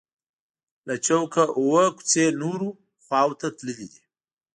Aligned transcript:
له 0.87 0.95
چوکه 1.05 1.43
اووه 1.59 1.85
کوڅې 1.97 2.25
نورو 2.41 2.69
خواو 3.03 3.37
ته 3.39 3.47
تللي 3.57 3.85
دي. 3.91 4.01